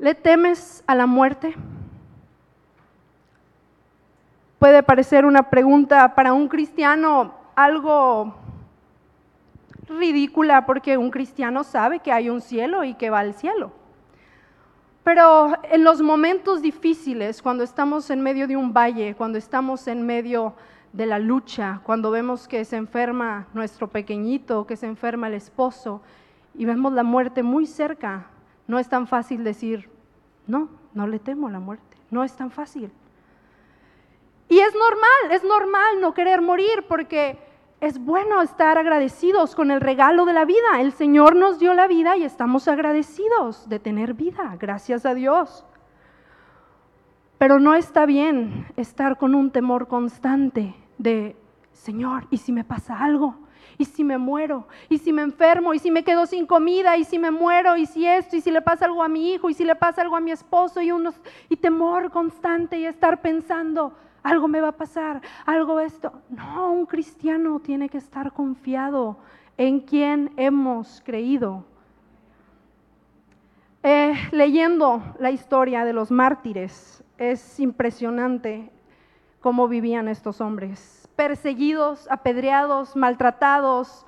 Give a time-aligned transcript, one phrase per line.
[0.00, 1.54] ¿Le temes a la muerte?
[4.58, 8.34] Puede parecer una pregunta para un cristiano algo
[9.86, 13.72] ridícula porque un cristiano sabe que hay un cielo y que va al cielo.
[15.04, 20.06] Pero en los momentos difíciles, cuando estamos en medio de un valle, cuando estamos en
[20.06, 20.54] medio
[20.94, 26.00] de la lucha, cuando vemos que se enferma nuestro pequeñito, que se enferma el esposo
[26.54, 28.28] y vemos la muerte muy cerca,
[28.70, 29.90] no es tan fácil decir,
[30.46, 32.92] no, no le temo la muerte, no es tan fácil.
[34.48, 37.36] Y es normal, es normal no querer morir porque
[37.80, 40.80] es bueno estar agradecidos con el regalo de la vida.
[40.80, 45.66] El Señor nos dio la vida y estamos agradecidos de tener vida, gracias a Dios.
[47.38, 51.34] Pero no está bien estar con un temor constante de,
[51.72, 53.34] Señor, ¿y si me pasa algo?
[53.78, 54.66] ¿Y si me muero?
[54.88, 55.74] ¿Y si me enfermo?
[55.74, 56.96] ¿Y si me quedo sin comida?
[56.96, 57.76] ¿Y si me muero?
[57.76, 58.36] ¿Y si esto?
[58.36, 59.48] ¿Y si le pasa algo a mi hijo?
[59.50, 60.80] ¿Y si le pasa algo a mi esposo?
[60.80, 61.14] Y, unos,
[61.48, 66.12] y temor constante y estar pensando, algo me va a pasar, algo esto.
[66.28, 69.18] No, un cristiano tiene que estar confiado
[69.56, 71.64] en quien hemos creído.
[73.82, 78.70] Eh, leyendo la historia de los mártires, es impresionante
[79.40, 84.06] cómo vivían estos hombres, perseguidos, apedreados, maltratados,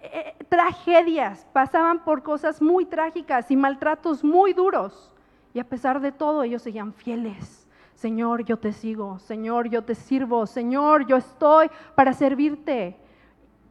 [0.00, 5.12] eh, tragedias, pasaban por cosas muy trágicas y maltratos muy duros.
[5.52, 7.68] Y a pesar de todo, ellos seguían fieles.
[7.94, 12.96] Señor, yo te sigo, Señor, yo te sirvo, Señor, yo estoy para servirte.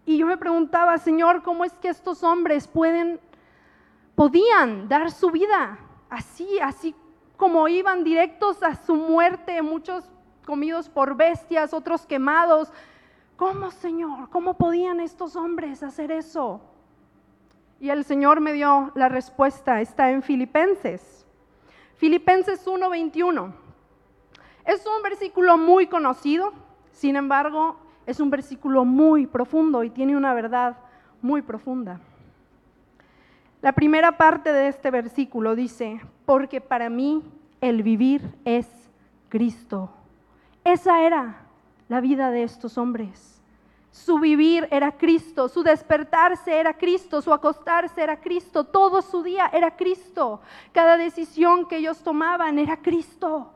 [0.05, 3.19] Y yo me preguntaba, Señor, ¿cómo es que estos hombres pueden,
[4.13, 5.79] podían dar su vida
[6.11, 6.93] así, así
[7.37, 10.12] como iban directos a su muerte, muchos
[10.43, 12.71] comidos por bestias, otros quemados?
[13.35, 14.29] ¿Cómo, Señor?
[14.29, 16.61] ¿Cómo podían estos hombres hacer eso?
[17.79, 21.25] Y el Señor me dio la respuesta, está en Filipenses.
[21.97, 23.53] Filipenses 1:21.
[24.65, 26.53] Es un versículo muy conocido,
[26.91, 30.77] sin embargo, es un versículo muy profundo y tiene una verdad
[31.21, 31.99] muy profunda.
[33.61, 37.23] La primera parte de este versículo dice, porque para mí
[37.61, 38.67] el vivir es
[39.29, 39.89] Cristo.
[40.63, 41.45] Esa era
[41.89, 43.41] la vida de estos hombres.
[43.91, 49.49] Su vivir era Cristo, su despertarse era Cristo, su acostarse era Cristo, todo su día
[49.53, 50.41] era Cristo.
[50.71, 53.53] Cada decisión que ellos tomaban era Cristo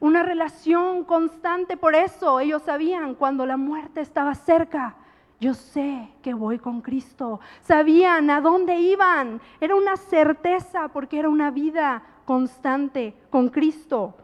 [0.00, 1.76] una relación constante.
[1.76, 4.96] Por eso ellos sabían cuando la muerte estaba cerca.
[5.40, 7.40] Yo sé que voy con Cristo.
[7.62, 9.40] Sabían a dónde iban.
[9.60, 14.14] Era una certeza porque era una vida constante con Cristo.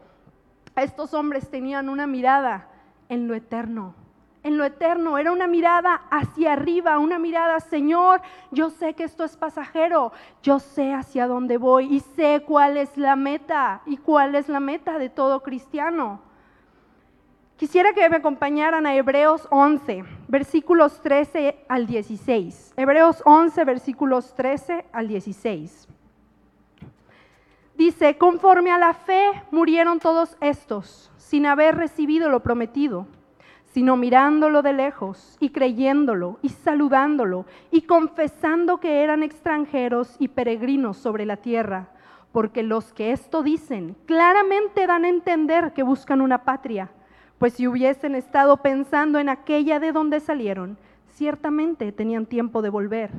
[0.75, 2.67] Estos hombres tenían una mirada
[3.09, 3.95] en lo eterno
[4.43, 9.23] en lo eterno, era una mirada hacia arriba, una mirada, Señor, yo sé que esto
[9.23, 10.11] es pasajero,
[10.43, 14.59] yo sé hacia dónde voy y sé cuál es la meta y cuál es la
[14.59, 16.19] meta de todo cristiano.
[17.55, 22.73] Quisiera que me acompañaran a Hebreos 11, versículos 13 al 16.
[22.75, 25.87] Hebreos 11, versículos 13 al 16.
[27.75, 33.07] Dice, conforme a la fe murieron todos estos, sin haber recibido lo prometido
[33.73, 40.97] sino mirándolo de lejos y creyéndolo y saludándolo y confesando que eran extranjeros y peregrinos
[40.97, 41.87] sobre la tierra,
[42.31, 46.91] porque los que esto dicen claramente dan a entender que buscan una patria,
[47.39, 53.09] pues si hubiesen estado pensando en aquella de donde salieron, ciertamente tenían tiempo de volver,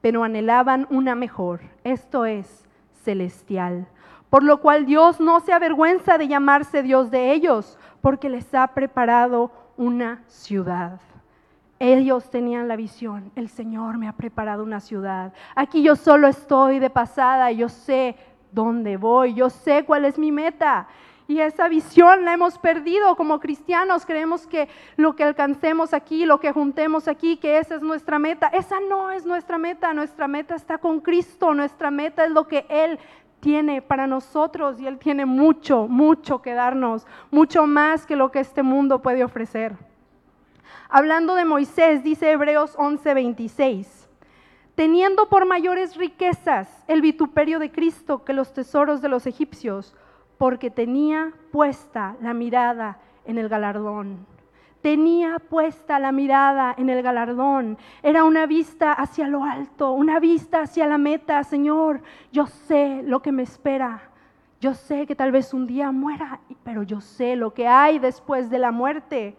[0.00, 2.64] pero anhelaban una mejor, esto es,
[3.04, 3.86] celestial.
[4.30, 8.66] Por lo cual Dios no se avergüenza de llamarse Dios de ellos, porque les ha
[8.68, 11.00] preparado una ciudad.
[11.78, 15.32] Ellos tenían la visión, el Señor me ha preparado una ciudad.
[15.54, 18.16] Aquí yo solo estoy de pasada, yo sé
[18.52, 20.86] dónde voy, yo sé cuál es mi meta.
[21.26, 24.04] Y esa visión la hemos perdido como cristianos.
[24.04, 28.48] Creemos que lo que alcancemos aquí, lo que juntemos aquí, que esa es nuestra meta.
[28.48, 29.94] Esa no es nuestra meta.
[29.94, 31.54] Nuestra meta está con Cristo.
[31.54, 32.98] Nuestra meta es lo que Él
[33.40, 38.40] tiene para nosotros y Él tiene mucho, mucho que darnos, mucho más que lo que
[38.40, 39.76] este mundo puede ofrecer.
[40.88, 44.08] Hablando de Moisés, dice Hebreos 11:26,
[44.74, 49.94] teniendo por mayores riquezas el vituperio de Cristo que los tesoros de los egipcios,
[50.38, 54.26] porque tenía puesta la mirada en el galardón
[54.84, 57.78] tenía puesta la mirada en el galardón.
[58.02, 61.42] Era una vista hacia lo alto, una vista hacia la meta.
[61.42, 62.02] Señor,
[62.32, 64.02] yo sé lo que me espera.
[64.60, 68.50] Yo sé que tal vez un día muera, pero yo sé lo que hay después
[68.50, 69.38] de la muerte.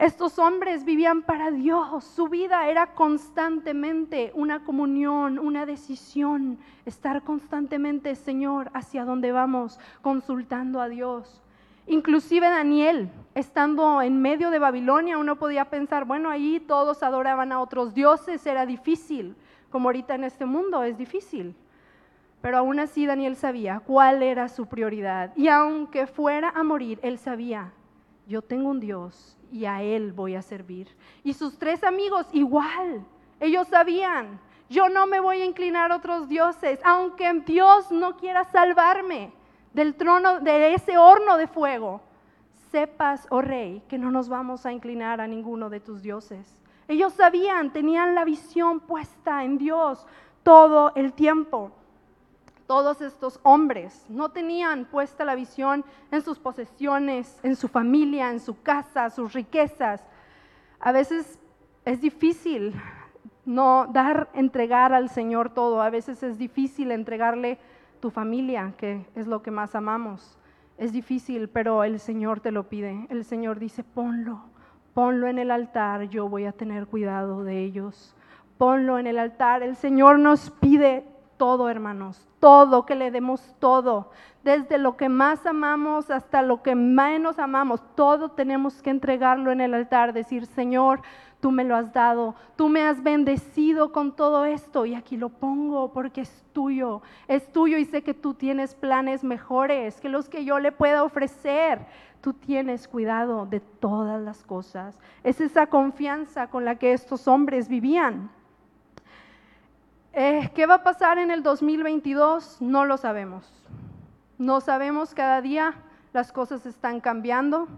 [0.00, 8.14] Estos hombres vivían para Dios, su vida era constantemente una comunión, una decisión, estar constantemente,
[8.14, 11.42] Señor, hacia dónde vamos, consultando a Dios.
[11.86, 17.60] Inclusive Daniel, estando en medio de Babilonia, uno podía pensar, bueno, ahí todos adoraban a
[17.60, 19.36] otros dioses, era difícil,
[19.68, 21.54] como ahorita en este mundo es difícil.
[22.40, 25.36] Pero aún así Daniel sabía cuál era su prioridad.
[25.36, 27.74] Y aunque fuera a morir, él sabía,
[28.30, 30.86] yo tengo un Dios y a Él voy a servir.
[31.24, 33.04] Y sus tres amigos igual,
[33.40, 38.44] ellos sabían, yo no me voy a inclinar a otros dioses, aunque Dios no quiera
[38.44, 39.32] salvarme
[39.74, 42.02] del trono, de ese horno de fuego.
[42.70, 46.56] Sepas, oh rey, que no nos vamos a inclinar a ninguno de tus dioses.
[46.86, 50.06] Ellos sabían, tenían la visión puesta en Dios
[50.44, 51.72] todo el tiempo
[52.70, 58.38] todos estos hombres no tenían puesta la visión en sus posesiones, en su familia, en
[58.38, 60.06] su casa, sus riquezas.
[60.78, 61.40] A veces
[61.84, 62.72] es difícil
[63.44, 65.82] no dar, entregar al Señor todo.
[65.82, 67.58] A veces es difícil entregarle
[67.98, 70.38] tu familia, que es lo que más amamos.
[70.78, 73.04] Es difícil, pero el Señor te lo pide.
[73.10, 74.44] El Señor dice, ponlo,
[74.94, 78.14] ponlo en el altar, yo voy a tener cuidado de ellos.
[78.58, 79.64] Ponlo en el altar.
[79.64, 81.04] El Señor nos pide
[81.40, 84.10] todo, hermanos, todo, que le demos todo,
[84.44, 89.62] desde lo que más amamos hasta lo que menos amamos, todo tenemos que entregarlo en
[89.62, 91.00] el altar, decir, Señor,
[91.40, 95.30] tú me lo has dado, tú me has bendecido con todo esto y aquí lo
[95.30, 100.28] pongo porque es tuyo, es tuyo y sé que tú tienes planes mejores que los
[100.28, 101.86] que yo le pueda ofrecer.
[102.20, 104.98] Tú tienes cuidado de todas las cosas.
[105.24, 108.30] Es esa confianza con la que estos hombres vivían.
[110.48, 112.62] ¿Qué va a pasar en el 2022?
[112.62, 113.46] No lo sabemos.
[114.38, 115.74] No sabemos, cada día
[116.14, 117.68] las cosas están cambiando.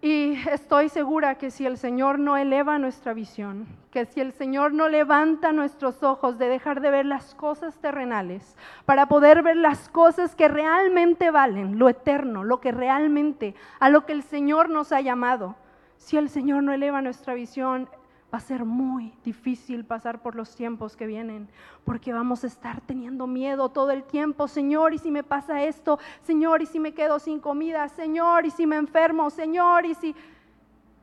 [0.00, 4.72] Y estoy segura que si el Señor no eleva nuestra visión, que si el Señor
[4.72, 9.88] no levanta nuestros ojos de dejar de ver las cosas terrenales para poder ver las
[9.88, 14.92] cosas que realmente valen, lo eterno, lo que realmente, a lo que el Señor nos
[14.92, 15.56] ha llamado,
[15.96, 17.88] si el Señor no eleva nuestra visión,
[18.32, 21.48] va a ser muy difícil pasar por los tiempos que vienen,
[21.84, 25.98] porque vamos a estar teniendo miedo todo el tiempo, Señor, y si me pasa esto,
[26.22, 30.14] Señor, y si me quedo sin comida, Señor, y si me enfermo, Señor, y si...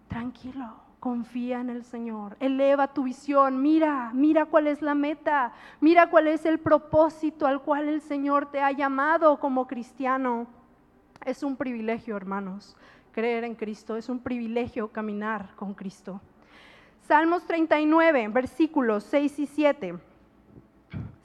[0.08, 5.52] Tranquilo, confía en el Señor, eleva tu visión, mira, mira cuál es la meta,
[5.82, 10.46] mira cuál es el propósito al cual el Señor te ha llamado como cristiano.
[11.26, 12.78] Es un privilegio, hermanos,
[13.12, 16.22] creer en Cristo, es un privilegio caminar con Cristo.
[17.08, 19.96] Salmos 39, versículos 6 y 7.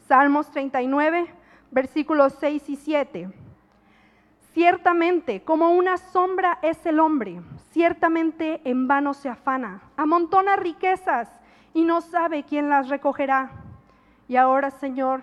[0.06, 1.26] Salmos 39,
[1.70, 3.30] versículos 6 y 7.
[4.52, 7.40] Ciertamente, como una sombra es el hombre,
[7.70, 11.30] ciertamente en vano se afana, amontona riquezas
[11.72, 13.50] y no sabe quién las recogerá.
[14.28, 15.22] Y ahora, Señor,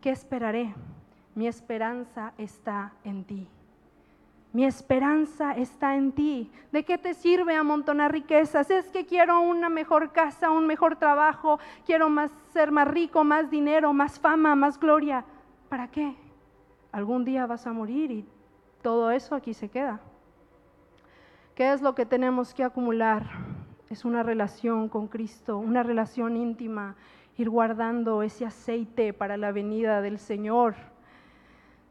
[0.00, 0.74] ¿qué esperaré?
[1.34, 3.48] Mi esperanza está en ti.
[4.52, 6.50] Mi esperanza está en ti.
[6.72, 8.68] ¿De qué te sirve amontonar riquezas?
[8.70, 13.48] Es que quiero una mejor casa, un mejor trabajo, quiero más, ser más rico, más
[13.48, 15.24] dinero, más fama, más gloria.
[15.68, 16.16] ¿Para qué?
[16.90, 18.24] Algún día vas a morir y
[18.82, 20.00] todo eso aquí se queda.
[21.54, 23.30] ¿Qué es lo que tenemos que acumular?
[23.88, 26.96] Es una relación con Cristo, una relación íntima,
[27.36, 30.74] ir guardando ese aceite para la venida del Señor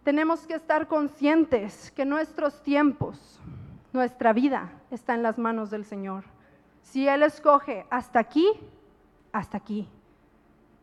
[0.04, 3.40] tenemos que estar conscientes que nuestros tiempos,
[3.94, 6.24] nuestra vida está en las manos del Señor.
[6.81, 8.47] Si Él escoge hasta aquí,
[9.31, 9.88] hasta aquí.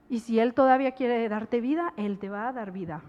[0.09, 3.03] Y si Él todavía quiere darte vida, Él te va a dar vida.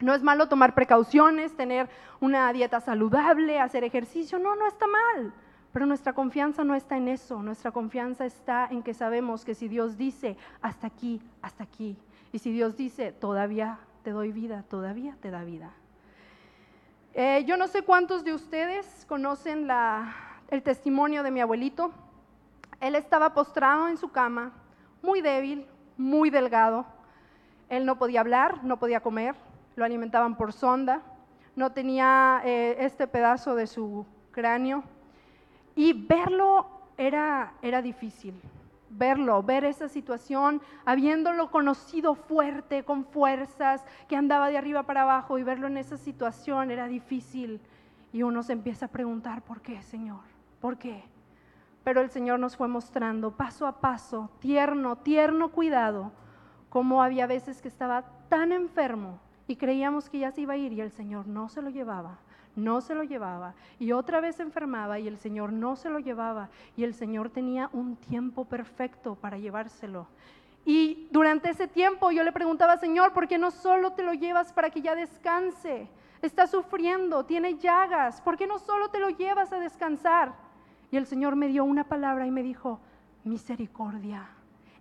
[0.00, 1.88] No es malo tomar precauciones, tener
[2.20, 4.38] una dieta saludable, hacer ejercicio.
[4.38, 5.32] No, no está mal.
[5.72, 7.42] Pero nuestra confianza no está en eso.
[7.42, 11.96] Nuestra confianza está en que sabemos que si Dios dice hasta aquí, hasta aquí.
[12.32, 15.70] Y si Dios dice todavía te doy vida, todavía te da vida.
[17.14, 19.68] Eh, yo no sé cuántos de ustedes conocen
[20.48, 21.92] el testimonio de mi abuelito.
[22.80, 24.52] Él estaba postrado en su cama,
[25.02, 25.66] muy débil,
[25.96, 26.86] muy delgado.
[27.68, 29.34] Él no podía hablar, no podía comer,
[29.76, 31.02] lo alimentaban por sonda,
[31.54, 34.82] no tenía eh, este pedazo de su cráneo
[35.74, 36.66] y verlo
[36.96, 38.34] era, era difícil
[38.92, 45.38] verlo, ver esa situación, habiéndolo conocido fuerte, con fuerzas, que andaba de arriba para abajo
[45.38, 47.60] y verlo en esa situación era difícil.
[48.12, 50.20] Y uno se empieza a preguntar, ¿por qué, Señor?
[50.60, 51.02] ¿Por qué?
[51.84, 56.12] Pero el Señor nos fue mostrando paso a paso, tierno, tierno cuidado,
[56.68, 60.72] como había veces que estaba tan enfermo y creíamos que ya se iba a ir
[60.72, 62.18] y el Señor no se lo llevaba,
[62.56, 63.54] no se lo llevaba.
[63.78, 66.48] Y otra vez enfermaba y el Señor no se lo llevaba.
[66.76, 70.06] Y el Señor tenía un tiempo perfecto para llevárselo.
[70.64, 74.52] Y durante ese tiempo yo le preguntaba, Señor, ¿por qué no solo te lo llevas
[74.52, 75.88] para que ya descanse?
[76.20, 80.32] Está sufriendo, tiene llagas, ¿por qué no solo te lo llevas a descansar?
[80.92, 82.78] Y el Señor me dio una palabra y me dijo,
[83.24, 84.28] misericordia,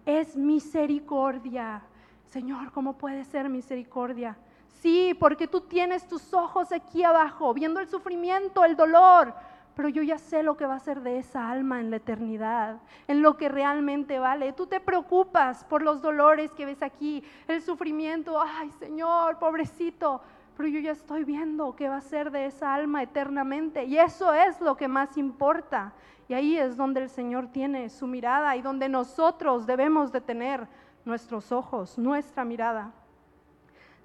[0.05, 1.81] es misericordia.
[2.25, 4.37] Señor, ¿cómo puede ser misericordia?
[4.79, 9.33] Sí, porque tú tienes tus ojos aquí abajo, viendo el sufrimiento, el dolor,
[9.75, 12.77] pero yo ya sé lo que va a ser de esa alma en la eternidad,
[13.07, 14.53] en lo que realmente vale.
[14.53, 20.21] Tú te preocupas por los dolores que ves aquí, el sufrimiento, ay Señor, pobrecito,
[20.57, 24.33] pero yo ya estoy viendo qué va a ser de esa alma eternamente y eso
[24.33, 25.93] es lo que más importa.
[26.27, 30.67] Y ahí es donde el Señor tiene su mirada y donde nosotros debemos de tener
[31.03, 32.93] nuestros ojos, nuestra mirada.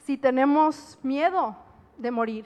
[0.06, 1.56] Si tenemos miedo
[1.98, 2.44] de morir,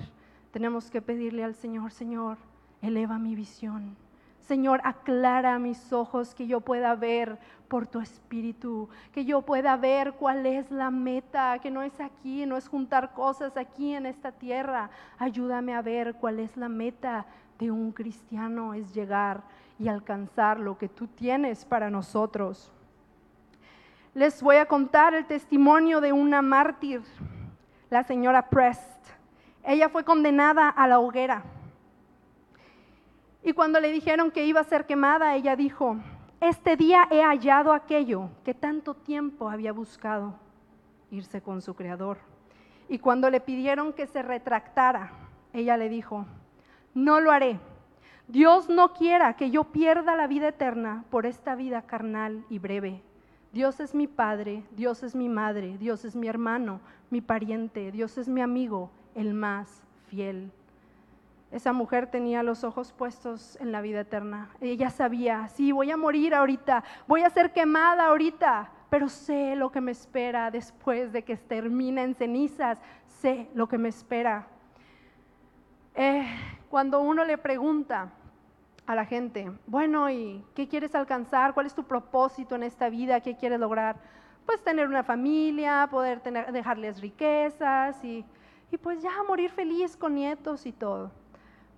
[0.51, 2.39] tenemos que pedirle al Señor, Señor,
[2.81, 3.99] eleva mi visión.
[4.39, 7.39] Señor, aclara mis ojos que yo pueda ver
[7.69, 12.47] por tu espíritu, que yo pueda ver cuál es la meta, que no es aquí,
[12.47, 14.89] no es juntar cosas aquí en esta tierra.
[15.19, 17.27] Ayúdame a ver cuál es la meta
[17.59, 19.43] de un cristiano, es llegar
[19.79, 22.73] y alcanzar lo que tú tienes para nosotros.
[24.15, 27.03] Les voy a contar el testimonio de una mártir,
[27.91, 29.07] la señora Prest.
[29.65, 31.45] Ella fue condenada a la hoguera
[33.43, 35.97] y cuando le dijeron que iba a ser quemada, ella dijo,
[36.41, 40.35] este día he hallado aquello que tanto tiempo había buscado,
[41.11, 42.19] irse con su creador.
[42.89, 45.13] Y cuando le pidieron que se retractara,
[45.53, 46.27] ella le dijo,
[46.93, 47.59] no lo haré.
[48.29, 53.03] Dios no quiera que yo pierda la vida eterna por esta vida carnal y breve.
[53.53, 58.17] Dios es mi padre, Dios es mi madre, Dios es mi hermano, mi pariente, Dios
[58.19, 60.53] es mi amigo, el más fiel.
[61.51, 64.51] Esa mujer tenía los ojos puestos en la vida eterna.
[64.61, 69.73] Ella sabía, sí, voy a morir ahorita, voy a ser quemada ahorita, pero sé lo
[69.73, 74.47] que me espera después de que termine en cenizas, sé lo que me espera.
[75.97, 76.25] Eh,
[76.69, 78.13] cuando uno le pregunta
[78.87, 81.53] a la gente, bueno, ¿y qué quieres alcanzar?
[81.53, 83.21] ¿Cuál es tu propósito en esta vida?
[83.21, 83.97] ¿Qué quieres lograr?
[84.51, 88.25] Pues tener una familia, poder tener, dejarles riquezas y,
[88.73, 91.13] y pues ya morir feliz con nietos y todo.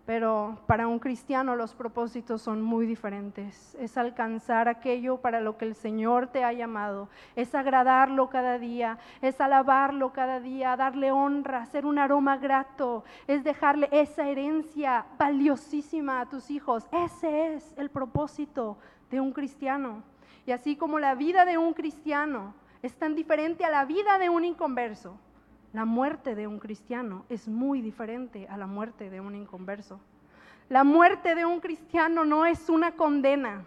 [0.06, 3.74] Pero para un cristiano los propósitos son muy diferentes.
[3.74, 7.10] Es alcanzar aquello para lo que el Señor te ha llamado.
[7.36, 8.96] Es agradarlo cada día.
[9.20, 10.74] Es alabarlo cada día.
[10.74, 11.66] Darle honra.
[11.66, 13.04] Ser un aroma grato.
[13.26, 16.88] Es dejarle esa herencia valiosísima a tus hijos.
[16.90, 18.78] Ese es el propósito
[19.10, 20.02] de un cristiano.
[20.46, 24.28] Y así como la vida de un cristiano es tan diferente a la vida de
[24.28, 25.18] un inconverso,
[25.72, 29.98] la muerte de un cristiano es muy diferente a la muerte de un inconverso.
[30.68, 33.64] La muerte de un cristiano no es una condena.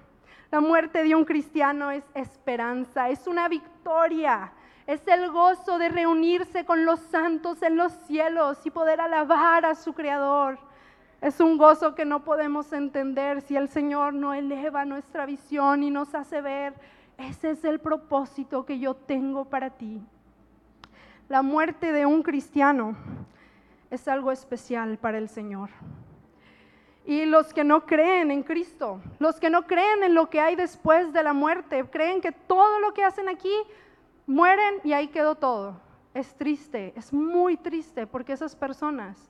[0.52, 4.52] La muerte de un cristiano es esperanza, es una victoria,
[4.86, 9.74] es el gozo de reunirse con los santos en los cielos y poder alabar a
[9.74, 10.60] su Creador.
[11.22, 15.90] Es un gozo que no podemos entender si el Señor no eleva nuestra visión y
[15.90, 16.76] nos hace ver.
[17.18, 20.02] Ese es el propósito que yo tengo para ti.
[21.30, 22.96] La muerte de un cristiano
[23.90, 25.70] es algo especial para el Señor.
[27.06, 30.56] Y los que no creen en Cristo, los que no creen en lo que hay
[30.56, 33.54] después de la muerte, creen que todo lo que hacen aquí
[34.26, 35.80] mueren y ahí quedó todo.
[36.14, 39.30] Es triste, es muy triste porque esas personas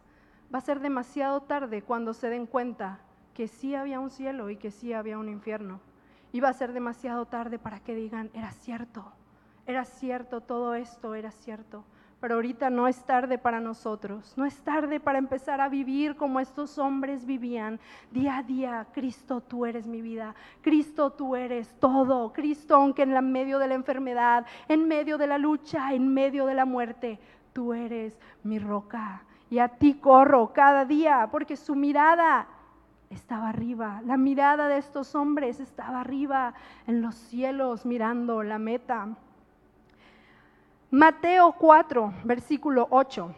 [0.54, 3.00] va a ser demasiado tarde cuando se den cuenta
[3.34, 5.82] que sí había un cielo y que sí había un infierno.
[6.40, 9.06] Va a ser demasiado tarde para que digan, era cierto,
[9.66, 11.84] era cierto, todo esto era cierto.
[12.22, 16.40] Pero ahorita no es tarde para nosotros, no es tarde para empezar a vivir como
[16.40, 17.80] estos hombres vivían.
[18.12, 23.14] Día a día, Cristo, tú eres mi vida, Cristo, tú eres todo, Cristo, aunque en
[23.14, 27.20] la medio de la enfermedad, en medio de la lucha, en medio de la muerte,
[27.54, 29.24] tú eres mi roca.
[29.50, 32.48] Y a ti corro cada día, porque su mirada
[33.10, 36.54] estaba arriba, la mirada de estos hombres estaba arriba
[36.88, 39.08] en los cielos mirando la meta.
[40.92, 43.34] Mateo 4, versículo 8.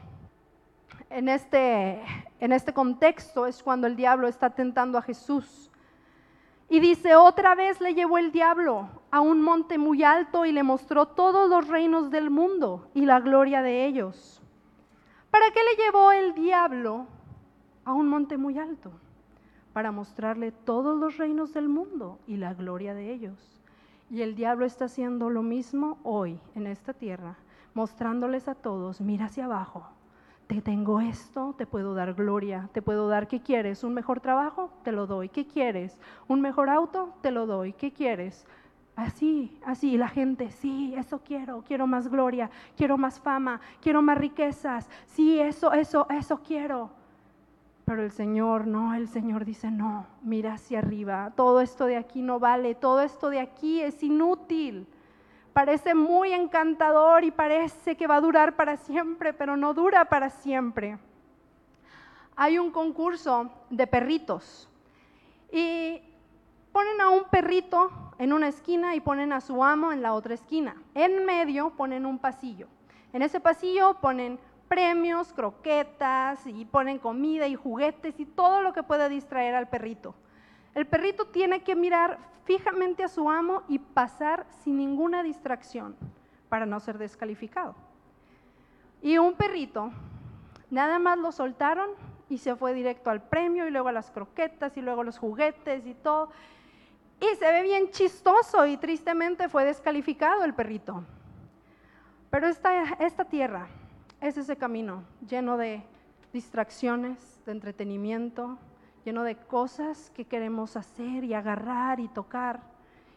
[1.09, 2.01] En este,
[2.39, 5.71] en este contexto es cuando el diablo está tentando a Jesús.
[6.69, 10.63] Y dice, otra vez le llevó el diablo a un monte muy alto y le
[10.63, 14.41] mostró todos los reinos del mundo y la gloria de ellos.
[15.31, 17.07] ¿Para qué le llevó el diablo
[17.85, 18.91] a un monte muy alto?
[19.77, 23.61] Para mostrarle todos los reinos del mundo y la gloria de ellos.
[24.09, 27.37] Y el diablo está haciendo lo mismo hoy en esta tierra
[27.75, 29.87] mostrándoles a todos, mira hacia abajo,
[30.47, 33.83] te tengo esto, te puedo dar gloria, te puedo dar, ¿qué quieres?
[33.83, 34.71] ¿Un mejor trabajo?
[34.83, 35.29] Te lo doy.
[35.29, 35.99] ¿Qué quieres?
[36.27, 37.13] ¿Un mejor auto?
[37.21, 37.73] Te lo doy.
[37.73, 38.47] ¿Qué quieres?
[38.95, 44.17] Así, así, la gente, sí, eso quiero, quiero más gloria, quiero más fama, quiero más
[44.17, 46.96] riquezas, sí, eso, eso, eso quiero.
[47.87, 52.21] Pero el Señor, no, el Señor dice, no, mira hacia arriba, todo esto de aquí
[52.21, 54.85] no vale, todo esto de aquí es inútil.
[55.53, 60.29] Parece muy encantador y parece que va a durar para siempre, pero no dura para
[60.29, 60.97] siempre.
[62.35, 64.67] Hay un concurso de perritos
[65.49, 66.01] y
[66.73, 70.33] ponen a un perrito en una esquina y ponen a su amo en la otra
[70.33, 70.75] esquina.
[70.93, 72.67] En medio ponen un pasillo.
[73.13, 78.83] En ese pasillo ponen premios, croquetas y ponen comida y juguetes y todo lo que
[78.83, 80.15] pueda distraer al perrito.
[80.75, 85.95] El perrito tiene que mirar fijamente a su amo y pasar sin ninguna distracción
[86.49, 87.75] para no ser descalificado.
[89.01, 89.91] Y un perrito,
[90.69, 91.89] nada más lo soltaron
[92.29, 95.17] y se fue directo al premio y luego a las croquetas y luego a los
[95.17, 96.29] juguetes y todo.
[97.19, 101.03] Y se ve bien chistoso y tristemente fue descalificado el perrito.
[102.29, 103.67] Pero esta, esta tierra
[104.21, 105.83] es ese camino lleno de
[106.33, 108.57] distracciones, de entretenimiento,
[109.05, 112.61] lleno de cosas que queremos hacer y agarrar y tocar.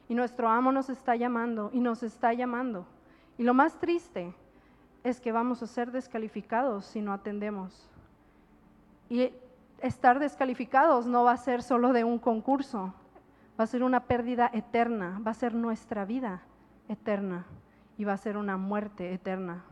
[0.09, 2.87] Y nuestro amo nos está llamando y nos está llamando.
[3.39, 4.35] Y lo más triste
[5.03, 7.89] es que vamos a ser descalificados si no atendemos.
[9.09, 9.33] Y
[9.81, 12.93] estar descalificados no va a ser solo de un concurso,
[13.59, 16.43] va a ser una pérdida eterna, va a ser nuestra vida
[16.89, 17.47] eterna
[17.97, 19.65] y va a ser una muerte eterna.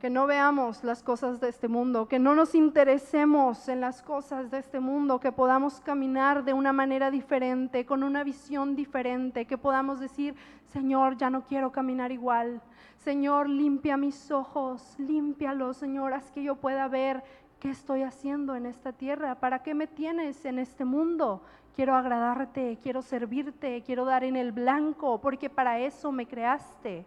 [0.00, 4.50] Que no veamos las cosas de este mundo, que no nos interesemos en las cosas
[4.50, 9.58] de este mundo, que podamos caminar de una manera diferente, con una visión diferente, que
[9.58, 10.34] podamos decir,
[10.72, 12.62] Señor, ya no quiero caminar igual.
[12.96, 17.22] Señor, limpia mis ojos, límpialos, Señor, haz que yo pueda ver
[17.58, 21.42] qué estoy haciendo en esta tierra, para qué me tienes en este mundo,
[21.76, 27.04] quiero agradarte, quiero servirte, quiero dar en el blanco, porque para eso me creaste.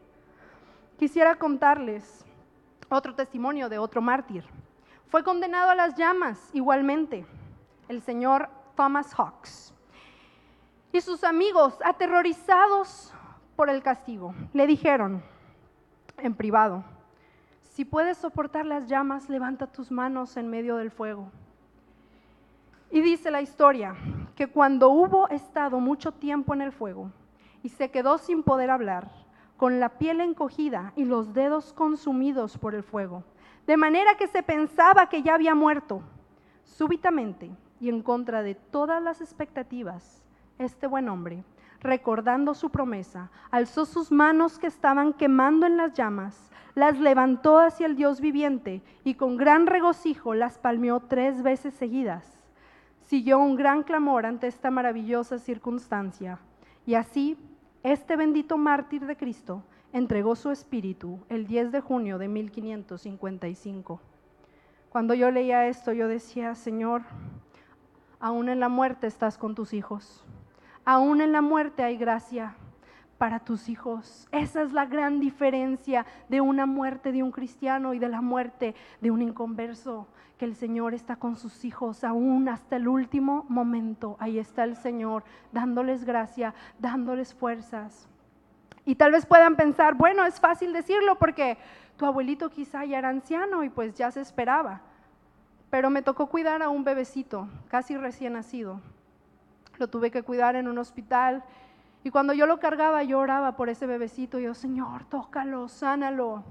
[1.00, 2.24] Quisiera contarles
[2.94, 4.46] otro testimonio de otro mártir.
[5.08, 7.26] Fue condenado a las llamas igualmente,
[7.88, 9.74] el señor Thomas Hawks.
[10.92, 13.14] Y sus amigos, aterrorizados
[13.56, 15.24] por el castigo, le dijeron
[16.18, 16.84] en privado,
[17.62, 21.32] si puedes soportar las llamas, levanta tus manos en medio del fuego.
[22.92, 23.96] Y dice la historia
[24.36, 27.12] que cuando hubo estado mucho tiempo en el fuego
[27.64, 29.10] y se quedó sin poder hablar,
[29.64, 33.24] con la piel encogida y los dedos consumidos por el fuego,
[33.66, 36.02] de manera que se pensaba que ya había muerto,
[36.66, 37.50] súbitamente
[37.80, 40.22] y en contra de todas las expectativas,
[40.58, 41.46] este buen hombre,
[41.80, 47.86] recordando su promesa, alzó sus manos que estaban quemando en las llamas, las levantó hacia
[47.86, 52.44] el Dios viviente y con gran regocijo las palmeó tres veces seguidas
[53.00, 56.40] siguió un gran clamor ante esta maravillosa circunstancia.
[56.86, 57.38] Y así,
[57.84, 64.02] este bendito mártir de Cristo entregó su espíritu el 10 de junio de 1555.
[64.90, 67.04] Cuando yo leía esto, yo decía, Señor,
[68.20, 70.24] aún en la muerte estás con tus hijos.
[70.86, 72.56] Aún en la muerte hay gracia
[73.18, 74.28] para tus hijos.
[74.32, 78.76] Esa es la gran diferencia de una muerte de un cristiano y de la muerte
[79.02, 84.18] de un inconverso que el Señor está con sus hijos aún hasta el último momento.
[84.20, 88.08] Ahí está el Señor dándoles gracia, dándoles fuerzas.
[88.86, 91.58] Y tal vez puedan pensar, bueno, es fácil decirlo porque
[91.98, 94.82] tu abuelito quizá ya era anciano y pues ya se esperaba.
[95.70, 98.82] Pero me tocó cuidar a un bebecito, casi recién nacido.
[99.78, 101.44] Lo tuve que cuidar en un hospital
[102.04, 104.40] y cuando yo lo cargaba, yo oraba por ese bebecito.
[104.40, 106.44] Y yo, Señor, tócalo, sánalo.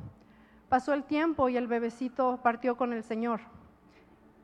[0.69, 3.41] Pasó el tiempo y el bebecito partió con el Señor.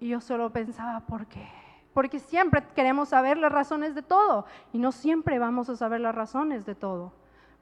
[0.01, 1.49] Y yo solo pensaba, ¿por qué?
[1.95, 6.15] Porque siempre queremos saber las razones de todo y no siempre vamos a saber las
[6.15, 7.13] razones de todo.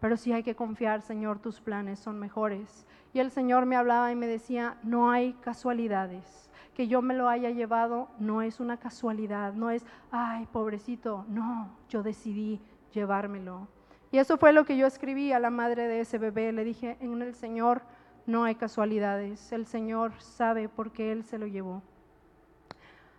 [0.00, 2.84] Pero sí hay que confiar, Señor, tus planes son mejores.
[3.14, 6.50] Y el Señor me hablaba y me decía, no hay casualidades.
[6.74, 11.70] Que yo me lo haya llevado no es una casualidad, no es, ay, pobrecito, no,
[11.88, 12.60] yo decidí
[12.96, 13.68] llevármelo.
[14.10, 16.50] Y eso fue lo que yo escribí a la madre de ese bebé.
[16.50, 17.82] Le dije, en el Señor
[18.26, 21.82] no hay casualidades, el Señor sabe por qué Él se lo llevó.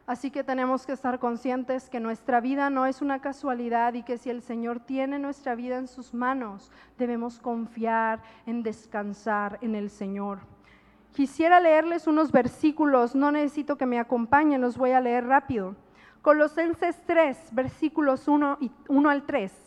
[0.05, 4.17] Así que tenemos que estar conscientes que nuestra vida no es una casualidad y que
[4.17, 9.89] si el Señor tiene nuestra vida en sus manos, debemos confiar en descansar en el
[9.89, 10.39] Señor.
[11.13, 15.75] Quisiera leerles unos versículos, no necesito que me acompañen, los voy a leer rápido.
[16.21, 19.66] Colosenses 3, versículos 1, y 1 al 3.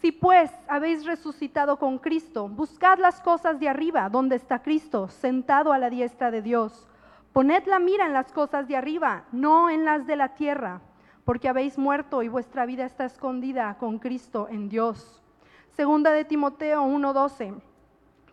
[0.00, 5.72] Si pues habéis resucitado con Cristo, buscad las cosas de arriba, donde está Cristo, sentado
[5.72, 6.86] a la diestra de Dios.
[7.32, 10.82] Poned la mira en las cosas de arriba, no en las de la tierra,
[11.24, 15.22] porque habéis muerto y vuestra vida está escondida con Cristo en Dios.
[15.70, 17.54] Segunda de Timoteo 1:12.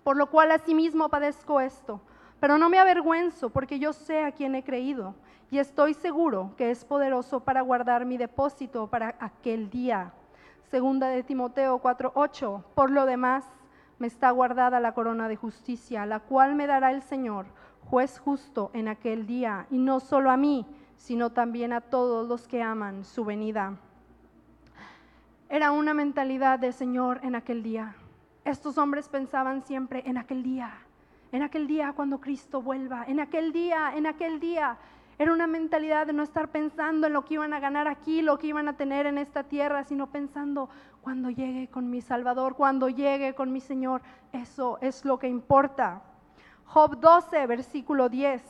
[0.03, 2.01] Por lo cual asimismo padezco esto,
[2.41, 5.15] pero no me avergüenzo, porque yo sé a quién he creído,
[5.49, 10.13] y estoy seguro que es poderoso para guardar mi depósito para aquel día.
[10.73, 12.63] Segunda de Timoteo 4:8.
[12.73, 13.45] Por lo demás,
[13.99, 17.45] me está guardada la corona de justicia, la cual me dará el Señor
[17.91, 20.65] juez justo en aquel día, y no solo a mí,
[20.97, 23.77] sino también a todos los que aman su venida.
[25.47, 27.93] Era una mentalidad del Señor en aquel día.
[28.43, 30.71] Estos hombres pensaban siempre en aquel día,
[31.31, 34.77] en aquel día cuando Cristo vuelva, en aquel día, en aquel día.
[35.23, 38.37] Era una mentalidad de no estar pensando en lo que iban a ganar aquí, lo
[38.37, 40.69] que iban a tener en esta tierra, sino pensando
[41.01, 44.01] cuando llegue con mi Salvador, cuando llegue con mi Señor.
[44.33, 46.01] Eso es lo que importa.
[46.65, 48.43] Job 12, versículo 10.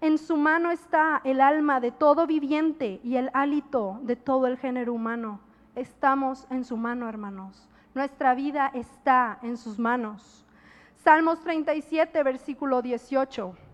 [0.00, 4.56] En su mano está el alma de todo viviente y el hálito de todo el
[4.56, 5.40] género humano.
[5.74, 7.68] Estamos en su mano, hermanos.
[7.94, 10.46] Nuestra vida está en sus manos.
[10.94, 13.65] Salmos 37, versículo 18.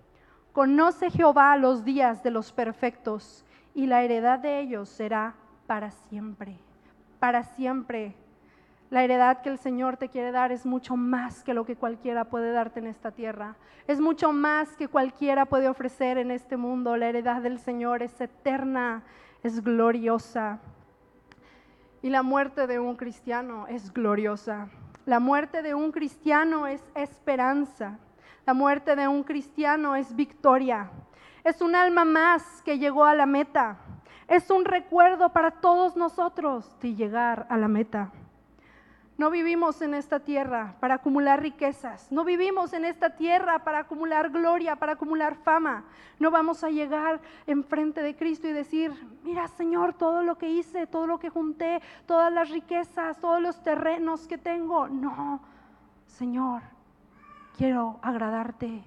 [0.52, 5.34] Conoce Jehová los días de los perfectos y la heredad de ellos será
[5.66, 6.58] para siempre.
[7.18, 8.14] Para siempre
[8.90, 12.26] la heredad que el Señor te quiere dar es mucho más que lo que cualquiera
[12.26, 13.56] puede darte en esta tierra.
[13.86, 16.98] Es mucho más que cualquiera puede ofrecer en este mundo.
[16.98, 19.04] La heredad del Señor es eterna,
[19.42, 20.58] es gloriosa.
[22.02, 24.68] Y la muerte de un cristiano es gloriosa.
[25.06, 27.98] La muerte de un cristiano es esperanza.
[28.44, 30.90] La muerte de un cristiano es victoria.
[31.44, 33.78] Es un alma más que llegó a la meta.
[34.28, 38.10] Es un recuerdo para todos nosotros de llegar a la meta.
[39.18, 42.10] No vivimos en esta tierra para acumular riquezas.
[42.10, 45.84] No vivimos en esta tierra para acumular gloria, para acumular fama.
[46.18, 48.90] No vamos a llegar enfrente de Cristo y decir,
[49.22, 53.62] mira Señor, todo lo que hice, todo lo que junté, todas las riquezas, todos los
[53.62, 54.88] terrenos que tengo.
[54.88, 55.40] No,
[56.06, 56.62] Señor,
[57.56, 58.82] quiero agradarte.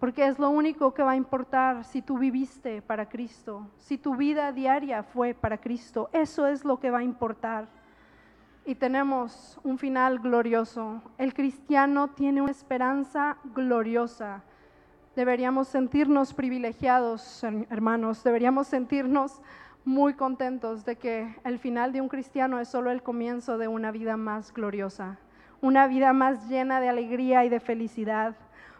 [0.00, 4.16] Porque es lo único que va a importar si tú viviste para Cristo, si tu
[4.16, 6.10] vida diaria fue para Cristo.
[6.12, 7.68] Eso es lo que va a importar
[8.66, 11.02] y tenemos un final glorioso.
[11.18, 14.42] El cristiano tiene una esperanza gloriosa.
[15.14, 19.40] Deberíamos sentirnos privilegiados, hermanos, deberíamos sentirnos
[19.84, 23.92] muy contentos de que el final de un cristiano es solo el comienzo de una
[23.92, 25.18] vida más gloriosa,
[25.64, 28.36] una vida más llena de alegría y de felicidad.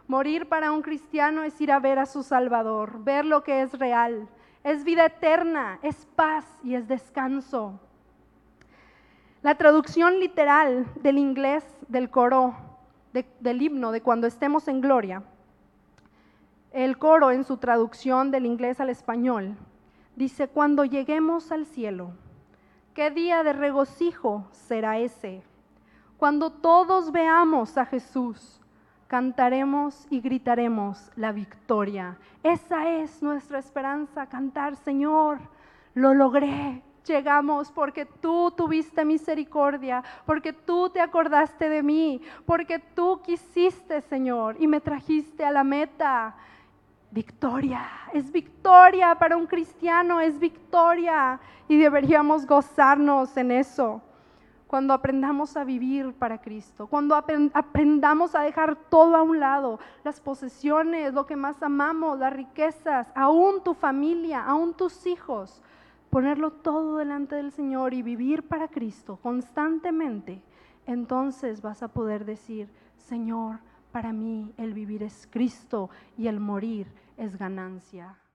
[0.07, 3.73] Morir para un cristiano es ir a ver a su Salvador, ver lo que es
[3.79, 4.29] real,
[4.63, 7.81] es vida eterna, es paz y es descanso.
[9.41, 12.55] La traducción literal del inglés del coro,
[13.15, 15.23] del himno de cuando estemos en gloria,
[16.71, 19.57] el coro en su traducción del inglés al español,
[20.17, 22.11] dice, cuando lleguemos al cielo,
[22.93, 25.43] ¿qué día de regocijo será ese?
[26.25, 28.59] Cuando todos veamos a Jesús,
[29.09, 32.17] cantaremos y gritaremos la victoria.
[32.43, 35.39] Esa es nuestra esperanza, cantar, Señor,
[35.93, 43.21] lo logré, llegamos porque tú tuviste misericordia, porque tú te acordaste de mí, porque tú
[43.21, 46.35] quisiste, Señor, y me trajiste a la meta.
[47.11, 54.01] Victoria, es victoria para un cristiano, es victoria y deberíamos gozarnos en eso.
[54.67, 60.21] Cuando aprendamos a vivir para Cristo, cuando aprendamos a dejar todo a un lado, las
[60.21, 65.63] posesiones, lo que más amamos, las riquezas, aún tu familia, aún tus hijos,
[66.11, 70.43] ponerlo todo delante del Señor y vivir para Cristo constantemente,
[70.87, 73.59] entonces vas a poder decir, Señor,
[73.93, 78.17] para mí el vivir es Cristo y el morir es ganancia.